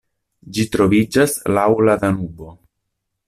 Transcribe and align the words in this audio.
Ĝi 0.57 0.63
troviĝas 0.75 1.35
laŭ 1.57 1.67
la 1.89 1.99
Danubo. 2.05 2.49